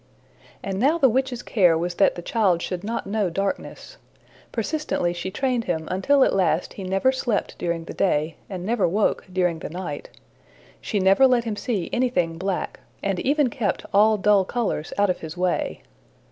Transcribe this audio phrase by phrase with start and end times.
[0.63, 3.97] And now the witch's care was that the child should not know darkness.
[4.51, 8.87] Persistently she trained him until at last he never slept during the day and never
[8.87, 10.09] woke during the night.
[10.81, 15.19] She never let him see anything black, and even kept all dull colors out of
[15.19, 15.83] his way.